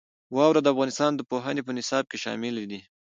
واوره 0.35 0.61
د 0.63 0.67
افغانستان 0.73 1.11
د 1.15 1.21
پوهنې 1.31 1.61
په 1.63 1.71
نصاب 1.77 2.03
کې 2.11 2.17
شامل 2.23 2.55
دي. 2.71 2.79